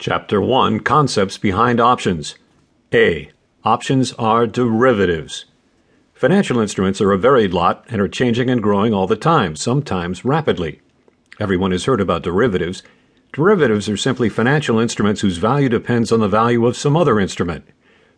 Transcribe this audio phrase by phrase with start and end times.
[0.00, 2.34] Chapter 1 Concepts Behind Options.
[2.90, 3.30] A.
[3.64, 5.44] Options are derivatives.
[6.14, 10.24] Financial instruments are a varied lot and are changing and growing all the time, sometimes
[10.24, 10.80] rapidly.
[11.38, 12.82] Everyone has heard about derivatives.
[13.34, 17.68] Derivatives are simply financial instruments whose value depends on the value of some other instrument.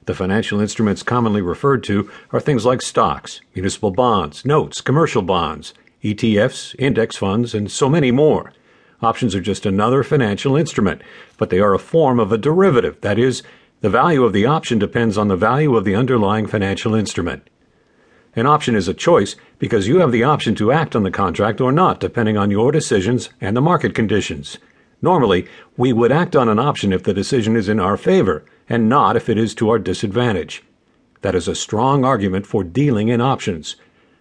[0.04, 5.74] The financial instruments commonly referred to are things like stocks, municipal bonds, notes, commercial bonds,
[6.04, 8.52] ETFs, index funds, and so many more.
[9.02, 11.02] Options are just another financial instrument,
[11.36, 13.00] but they are a form of a derivative.
[13.00, 13.42] That is,
[13.80, 17.50] the value of the option depends on the value of the underlying financial instrument.
[18.36, 21.60] An option is a choice because you have the option to act on the contract
[21.60, 24.58] or not, depending on your decisions and the market conditions.
[25.02, 28.88] Normally, we would act on an option if the decision is in our favor, and
[28.88, 30.62] not if it is to our disadvantage.
[31.22, 33.74] That is a strong argument for dealing in options.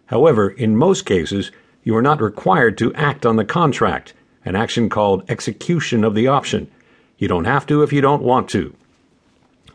[0.07, 1.51] However, in most cases,
[1.83, 4.13] you are not required to act on the contract,
[4.45, 6.69] an action called execution of the option.
[7.17, 8.75] You don't have to if you don't want to.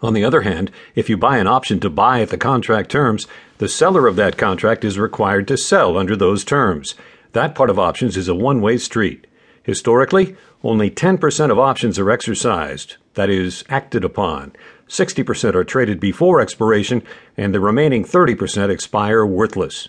[0.02, 3.26] On the other hand, if you buy an option to buy at the contract terms,
[3.58, 6.94] the seller of that contract is required to sell under those terms.
[7.32, 9.26] That part of options is a one way street.
[9.62, 14.52] Historically, only 10% of options are exercised, that is, acted upon.
[14.88, 17.02] 60% are traded before expiration,
[17.36, 19.88] and the remaining 30% expire worthless.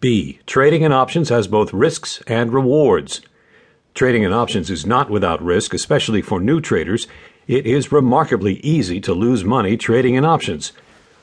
[0.00, 0.38] B.
[0.46, 3.20] Trading in options has both risks and rewards.
[3.92, 7.06] Trading in options is not without risk, especially for new traders.
[7.46, 10.72] It is remarkably easy to lose money trading in options.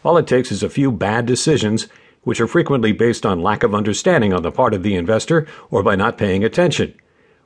[0.03, 1.87] All it takes is a few bad decisions,
[2.21, 5.81] which are frequently based on lack of understanding on the part of the investor or
[5.81, 6.93] by not paying attention.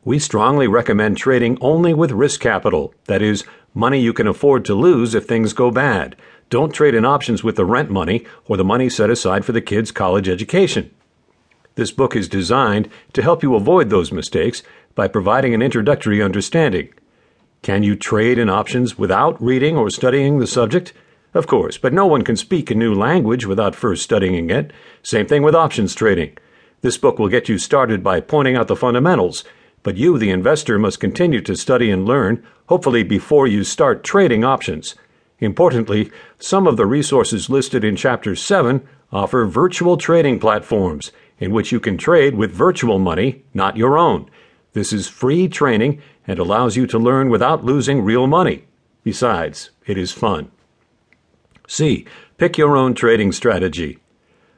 [0.03, 4.75] We strongly recommend trading only with risk capital, that is, money you can afford to
[4.75, 6.17] lose if things go bad.
[6.49, 9.61] Don't trade in options with the rent money or the money set aside for the
[9.61, 10.91] kid's college education.
[11.75, 14.61] This book is designed to help you avoid those mistakes
[14.93, 16.89] by providing an introductory understanding.
[17.61, 20.91] Can you trade in options without reading or studying the subject?
[21.33, 24.73] Of course, but no one can speak a new language without first studying it.
[25.01, 26.37] Same thing with options trading.
[26.81, 29.45] This book will get you started by pointing out the fundamentals,
[29.81, 34.43] but you, the investor, must continue to study and learn, hopefully before you start trading
[34.43, 34.95] options.
[35.39, 41.73] Importantly, some of the resources listed in Chapter 7 offer virtual trading platforms in which
[41.73, 44.29] you can trade with virtual money, not your own.
[44.73, 48.65] This is free training and allows you to learn without losing real money.
[49.03, 50.51] Besides, it is fun.
[51.67, 52.05] C.
[52.37, 53.97] Pick your own trading strategy.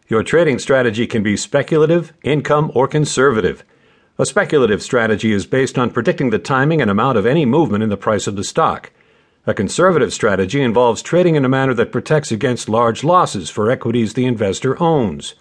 [0.09, 3.63] Your trading strategy can be speculative, income, or conservative.
[4.19, 7.89] A speculative strategy is based on predicting the timing and amount of any movement in
[7.89, 8.91] the price of the stock.
[9.47, 14.13] A conservative strategy involves trading in a manner that protects against large losses for equities
[14.13, 15.33] the investor owns.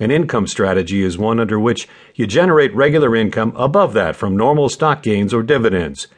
[0.00, 4.68] An income strategy is one under which you generate regular income above that from normal
[4.68, 6.08] stock gains or dividends.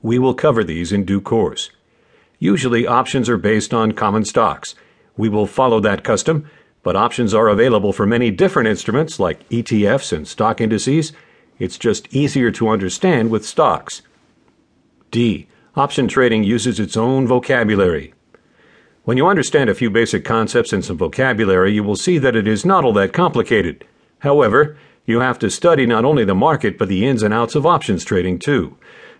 [0.00, 1.70] We will cover these in due course.
[2.38, 4.74] Usually, options are based on common stocks.
[5.18, 6.48] We will follow that custom,
[6.82, 11.12] but options are available for many different instruments like ETFs and stock indices.
[11.58, 14.00] It's just easier to understand with stocks.
[15.10, 15.46] D.
[15.74, 18.14] Option trading uses its own vocabulary.
[19.06, 22.48] When you understand a few basic concepts and some vocabulary, you will see that it
[22.48, 23.84] is not all that complicated.
[24.18, 27.64] However, you have to study not only the market, but the ins and outs of
[27.64, 28.76] options trading too.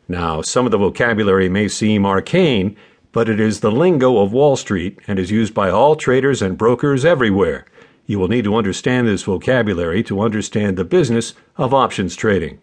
[0.09, 2.77] Now, some of the vocabulary may seem arcane,
[3.13, 6.59] but it is the lingo of Wall Street and is used by all traders and
[6.59, 7.65] brokers everywhere.
[8.07, 12.59] You will need to understand this vocabulary to understand the business of options trading.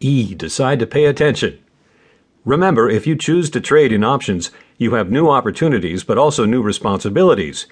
[0.00, 0.34] E.
[0.34, 1.60] Decide to pay attention.
[2.46, 6.62] Remember, if you choose to trade in options, you have new opportunities but also new
[6.62, 7.66] responsibilities.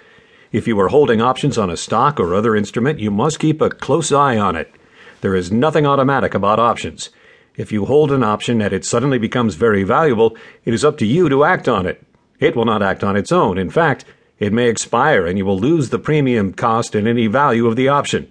[0.50, 3.70] If you are holding options on a stock or other instrument, you must keep a
[3.70, 4.74] close eye on it.
[5.20, 7.10] There is nothing automatic about options.
[7.56, 11.06] If you hold an option and it suddenly becomes very valuable, it is up to
[11.06, 12.04] you to act on it.
[12.40, 13.58] It will not act on its own.
[13.58, 14.04] In fact,
[14.40, 17.86] it may expire and you will lose the premium cost and any value of the
[17.86, 18.28] option.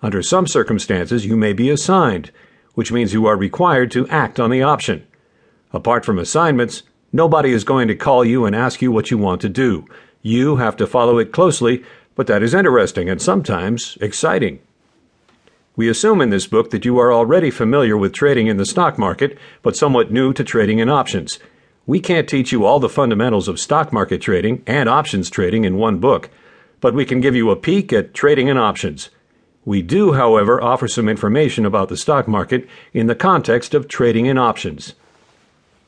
[0.00, 2.30] Under some circumstances, you may be assigned,
[2.72, 5.06] which means you are required to act on the option.
[5.74, 9.40] Apart from assignments, nobody is going to call you and ask you what you want
[9.40, 9.86] to do.
[10.22, 11.82] You have to follow it closely,
[12.14, 14.60] but that is interesting and sometimes exciting.
[15.74, 18.96] We assume in this book that you are already familiar with trading in the stock
[18.98, 21.40] market, but somewhat new to trading in options.
[21.86, 25.76] We can't teach you all the fundamentals of stock market trading and options trading in
[25.76, 26.30] one book,
[26.80, 29.10] but we can give you a peek at trading in options.
[29.64, 34.26] We do, however, offer some information about the stock market in the context of trading
[34.26, 34.94] in options.